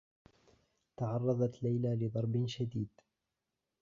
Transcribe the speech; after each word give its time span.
تعرّضت 0.97 1.63
ليلى 1.63 1.95
لضرب 1.95 2.47
شديد. 2.47 2.89